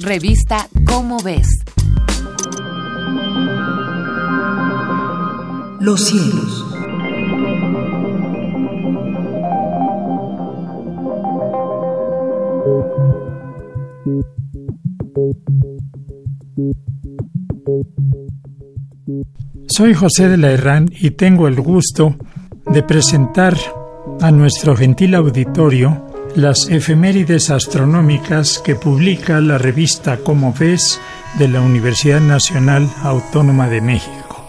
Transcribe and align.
Revista 0.00 0.68
Cómo 0.86 1.18
ves. 1.22 1.46
Los 5.80 6.04
cielos. 6.04 6.64
Soy 19.68 19.94
José 19.94 20.28
de 20.28 20.36
la 20.36 20.50
Herrán 20.50 20.90
y 20.90 21.12
tengo 21.12 21.46
el 21.46 21.60
gusto 21.60 22.16
de 22.66 22.82
presentar 22.82 23.56
a 24.20 24.32
nuestro 24.32 24.76
gentil 24.76 25.14
auditorio 25.14 26.13
las 26.34 26.68
efemérides 26.68 27.50
astronómicas 27.50 28.58
que 28.58 28.74
publica 28.74 29.40
la 29.40 29.56
revista 29.56 30.16
Como 30.16 30.52
ves 30.52 31.00
de 31.38 31.48
la 31.48 31.60
Universidad 31.60 32.20
Nacional 32.20 32.90
Autónoma 33.02 33.68
de 33.68 33.80
México. 33.80 34.44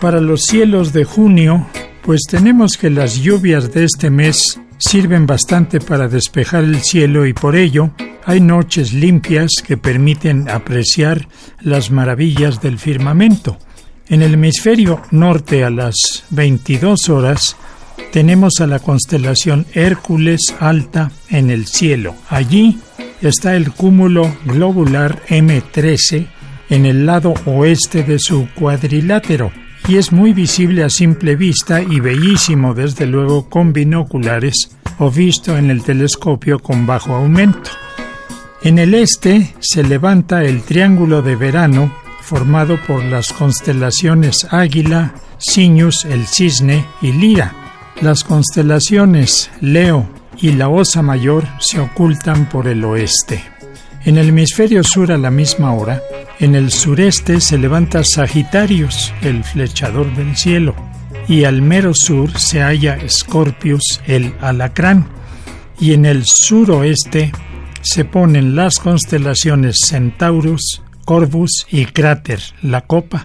Para 0.00 0.20
los 0.20 0.42
cielos 0.42 0.92
de 0.92 1.04
junio, 1.04 1.66
pues 2.02 2.22
tenemos 2.28 2.76
que 2.76 2.90
las 2.90 3.16
lluvias 3.16 3.72
de 3.72 3.84
este 3.84 4.10
mes 4.10 4.60
sirven 4.78 5.26
bastante 5.26 5.80
para 5.80 6.08
despejar 6.08 6.64
el 6.64 6.80
cielo 6.80 7.26
y 7.26 7.32
por 7.32 7.56
ello 7.56 7.90
hay 8.24 8.40
noches 8.40 8.92
limpias 8.92 9.50
que 9.66 9.76
permiten 9.76 10.48
apreciar 10.48 11.28
las 11.60 11.90
maravillas 11.90 12.60
del 12.60 12.78
firmamento. 12.78 13.58
En 14.08 14.22
el 14.22 14.34
hemisferio 14.34 15.02
norte 15.10 15.64
a 15.64 15.70
las 15.70 16.24
22 16.30 17.08
horas 17.08 17.56
tenemos 18.12 18.60
a 18.60 18.68
la 18.68 18.78
constelación 18.78 19.66
Hércules 19.74 20.54
alta 20.60 21.10
en 21.28 21.50
el 21.50 21.66
cielo. 21.66 22.14
Allí 22.28 22.78
está 23.20 23.56
el 23.56 23.72
cúmulo 23.72 24.32
globular 24.44 25.20
M13 25.26 26.28
en 26.70 26.86
el 26.86 27.04
lado 27.04 27.34
oeste 27.46 28.04
de 28.04 28.20
su 28.20 28.48
cuadrilátero 28.54 29.50
y 29.88 29.96
es 29.96 30.12
muy 30.12 30.32
visible 30.32 30.84
a 30.84 30.90
simple 30.90 31.34
vista 31.34 31.82
y 31.82 31.98
bellísimo 31.98 32.74
desde 32.74 33.06
luego 33.06 33.48
con 33.48 33.72
binoculares 33.72 34.70
o 34.98 35.10
visto 35.10 35.56
en 35.56 35.68
el 35.68 35.82
telescopio 35.82 36.60
con 36.60 36.86
bajo 36.86 37.12
aumento. 37.12 37.70
En 38.62 38.78
el 38.78 38.94
este 38.94 39.54
se 39.58 39.82
levanta 39.82 40.44
el 40.44 40.62
triángulo 40.62 41.22
de 41.22 41.34
verano 41.34 42.05
formado 42.26 42.76
por 42.88 43.04
las 43.04 43.32
constelaciones 43.32 44.48
Águila, 44.50 45.14
Ciñus, 45.38 46.04
el 46.04 46.26
Cisne 46.26 46.84
y 47.00 47.12
Lira. 47.12 47.54
Las 48.00 48.24
constelaciones 48.24 49.48
Leo 49.60 50.08
y 50.36 50.50
la 50.52 50.68
Osa 50.68 51.02
Mayor 51.02 51.44
se 51.60 51.78
ocultan 51.78 52.48
por 52.48 52.66
el 52.66 52.84
oeste. 52.84 53.44
En 54.04 54.18
el 54.18 54.30
hemisferio 54.30 54.82
sur 54.82 55.12
a 55.12 55.18
la 55.18 55.30
misma 55.30 55.72
hora, 55.72 56.02
en 56.40 56.56
el 56.56 56.72
sureste 56.72 57.40
se 57.40 57.58
levanta 57.58 58.02
Sagitarius, 58.02 59.12
el 59.22 59.44
flechador 59.44 60.12
del 60.16 60.36
cielo, 60.36 60.74
y 61.28 61.44
al 61.44 61.62
mero 61.62 61.94
sur 61.94 62.36
se 62.38 62.60
halla 62.60 62.98
Scorpius, 63.08 64.00
el 64.04 64.34
alacrán, 64.40 65.06
y 65.78 65.92
en 65.92 66.04
el 66.04 66.24
suroeste 66.26 67.30
se 67.82 68.04
ponen 68.04 68.56
las 68.56 68.78
constelaciones 68.78 69.76
Centaurus, 69.88 70.82
Corvus 71.06 71.68
y 71.70 71.86
Cráter, 71.86 72.40
la 72.62 72.80
copa. 72.80 73.24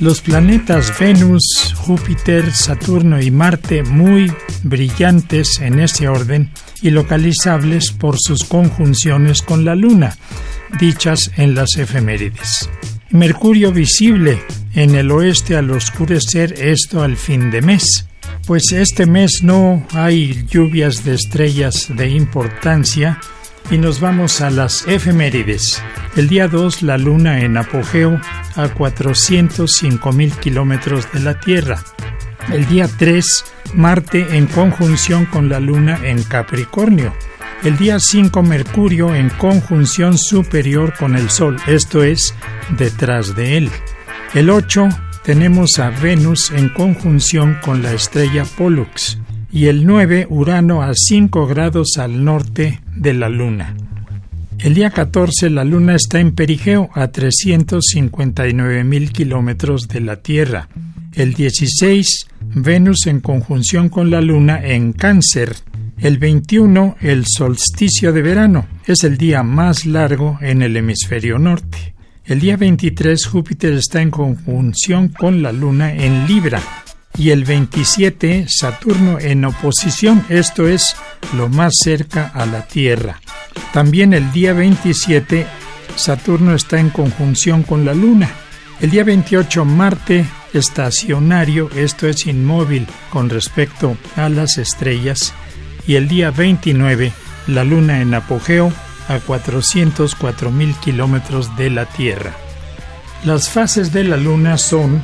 Los 0.00 0.20
planetas 0.20 0.92
Venus, 0.98 1.72
Júpiter, 1.76 2.52
Saturno 2.52 3.22
y 3.22 3.30
Marte 3.30 3.84
muy 3.84 4.32
brillantes 4.64 5.60
en 5.60 5.78
ese 5.78 6.08
orden 6.08 6.50
y 6.82 6.90
localizables 6.90 7.92
por 7.92 8.18
sus 8.18 8.42
conjunciones 8.42 9.40
con 9.40 9.64
la 9.64 9.76
Luna, 9.76 10.18
dichas 10.80 11.30
en 11.36 11.54
las 11.54 11.76
efemérides. 11.76 12.68
Mercurio 13.10 13.70
visible 13.70 14.42
en 14.76 14.94
el 14.94 15.10
oeste 15.10 15.56
al 15.56 15.70
oscurecer 15.70 16.52
esto 16.58 17.02
al 17.02 17.16
fin 17.16 17.50
de 17.50 17.62
mes. 17.62 18.06
Pues 18.46 18.72
este 18.72 19.06
mes 19.06 19.42
no 19.42 19.84
hay 19.92 20.46
lluvias 20.46 21.04
de 21.04 21.14
estrellas 21.14 21.88
de 21.88 22.10
importancia 22.10 23.18
y 23.70 23.78
nos 23.78 24.00
vamos 24.00 24.42
a 24.42 24.50
las 24.50 24.86
efemérides. 24.86 25.82
El 26.14 26.28
día 26.28 26.46
2 26.46 26.82
la 26.82 26.98
luna 26.98 27.40
en 27.40 27.56
apogeo 27.56 28.20
a 28.54 28.68
405 28.68 30.12
mil 30.12 30.30
kilómetros 30.32 31.10
de 31.12 31.20
la 31.20 31.40
Tierra. 31.40 31.82
El 32.52 32.66
día 32.68 32.88
3 32.98 33.44
Marte 33.74 34.36
en 34.36 34.46
conjunción 34.46 35.24
con 35.26 35.48
la 35.48 35.58
luna 35.58 35.98
en 36.04 36.22
Capricornio. 36.22 37.14
El 37.64 37.78
día 37.78 37.98
5 37.98 38.42
Mercurio 38.42 39.14
en 39.14 39.30
conjunción 39.30 40.18
superior 40.18 40.92
con 40.96 41.16
el 41.16 41.30
Sol, 41.30 41.56
esto 41.66 42.02
es, 42.04 42.34
detrás 42.76 43.34
de 43.34 43.56
él. 43.56 43.70
El 44.36 44.50
8 44.50 44.90
tenemos 45.24 45.78
a 45.78 45.88
Venus 45.88 46.50
en 46.50 46.68
conjunción 46.68 47.56
con 47.64 47.82
la 47.82 47.94
estrella 47.94 48.44
Pollux 48.44 49.18
y 49.50 49.68
el 49.68 49.86
9 49.86 50.26
Urano 50.28 50.82
a 50.82 50.92
5 50.94 51.46
grados 51.46 51.96
al 51.96 52.22
norte 52.22 52.82
de 52.94 53.14
la 53.14 53.30
Luna. 53.30 53.74
El 54.58 54.74
día 54.74 54.90
14 54.90 55.48
la 55.48 55.64
Luna 55.64 55.94
está 55.94 56.20
en 56.20 56.34
perigeo 56.34 56.90
a 56.92 57.08
359 57.08 58.84
mil 58.84 59.10
kilómetros 59.10 59.88
de 59.88 60.02
la 60.02 60.16
Tierra. 60.16 60.68
El 61.14 61.32
16 61.32 62.26
Venus 62.56 63.06
en 63.06 63.20
conjunción 63.20 63.88
con 63.88 64.10
la 64.10 64.20
Luna 64.20 64.62
en 64.62 64.92
Cáncer. 64.92 65.56
El 65.96 66.18
21 66.18 66.96
el 67.00 67.24
solsticio 67.26 68.12
de 68.12 68.20
verano. 68.20 68.66
Es 68.86 69.02
el 69.02 69.16
día 69.16 69.42
más 69.42 69.86
largo 69.86 70.38
en 70.42 70.60
el 70.60 70.76
hemisferio 70.76 71.38
norte. 71.38 71.95
El 72.26 72.40
día 72.40 72.56
23 72.56 73.24
Júpiter 73.24 73.74
está 73.74 74.02
en 74.02 74.10
conjunción 74.10 75.10
con 75.10 75.42
la 75.42 75.52
Luna 75.52 75.94
en 75.94 76.26
Libra 76.26 76.60
y 77.16 77.30
el 77.30 77.44
27 77.44 78.46
Saturno 78.48 79.20
en 79.20 79.44
oposición, 79.44 80.24
esto 80.28 80.66
es 80.66 80.96
lo 81.36 81.48
más 81.48 81.74
cerca 81.84 82.26
a 82.34 82.44
la 82.44 82.66
Tierra. 82.66 83.20
También 83.72 84.12
el 84.12 84.32
día 84.32 84.54
27 84.54 85.46
Saturno 85.94 86.56
está 86.56 86.80
en 86.80 86.90
conjunción 86.90 87.62
con 87.62 87.84
la 87.84 87.94
Luna. 87.94 88.28
El 88.80 88.90
día 88.90 89.04
28 89.04 89.64
Marte 89.64 90.26
estacionario, 90.52 91.70
esto 91.76 92.08
es 92.08 92.26
inmóvil 92.26 92.88
con 93.10 93.30
respecto 93.30 93.96
a 94.16 94.28
las 94.28 94.58
estrellas. 94.58 95.32
Y 95.86 95.94
el 95.94 96.08
día 96.08 96.32
29 96.32 97.12
la 97.46 97.62
Luna 97.62 98.00
en 98.00 98.14
apogeo 98.14 98.72
a 99.08 99.18
404 99.18 100.50
mil 100.50 100.74
kilómetros 100.76 101.56
de 101.56 101.70
la 101.70 101.86
Tierra. 101.86 102.32
Las 103.24 103.48
fases 103.48 103.92
de 103.92 104.04
la 104.04 104.16
Luna 104.16 104.58
son 104.58 105.02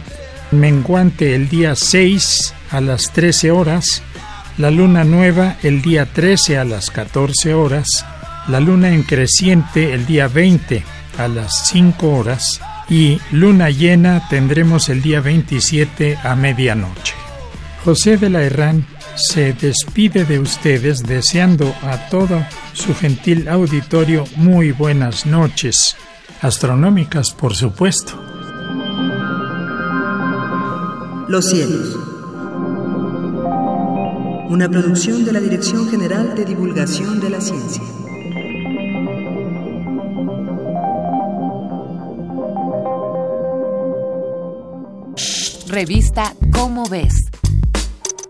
menguante 0.52 1.34
el 1.34 1.48
día 1.48 1.74
6 1.74 2.54
a 2.70 2.80
las 2.80 3.12
13 3.12 3.50
horas, 3.50 4.02
la 4.58 4.70
luna 4.70 5.04
nueva 5.04 5.56
el 5.62 5.82
día 5.82 6.06
13 6.06 6.58
a 6.58 6.64
las 6.64 6.90
14 6.90 7.54
horas, 7.54 8.04
la 8.48 8.60
luna 8.60 8.90
en 8.92 9.02
creciente 9.02 9.94
el 9.94 10.06
día 10.06 10.28
20 10.28 10.84
a 11.18 11.28
las 11.28 11.68
5 11.68 12.08
horas 12.08 12.60
y 12.88 13.20
luna 13.30 13.70
llena 13.70 14.28
tendremos 14.28 14.88
el 14.88 15.00
día 15.00 15.20
27 15.20 16.18
a 16.22 16.34
medianoche. 16.36 17.14
José 17.84 18.16
de 18.16 18.30
la 18.30 18.42
Herrán 18.42 18.86
se 19.14 19.52
despide 19.52 20.24
de 20.24 20.38
ustedes 20.38 21.02
deseando 21.02 21.74
a 21.82 22.08
todo 22.08 22.44
su 22.72 22.94
gentil 22.94 23.48
auditorio 23.48 24.24
muy 24.36 24.72
buenas 24.72 25.26
noches, 25.26 25.96
astronómicas 26.40 27.32
por 27.32 27.54
supuesto. 27.54 28.12
Los 31.28 31.48
cielos. 31.48 31.98
Una 34.48 34.68
producción 34.68 35.24
de 35.24 35.32
la 35.32 35.40
Dirección 35.40 35.88
General 35.88 36.34
de 36.34 36.44
Divulgación 36.44 37.20
de 37.20 37.30
la 37.30 37.40
Ciencia. 37.40 37.82
Revista 45.68 46.34
Cómo 46.52 46.86
ves 46.86 47.32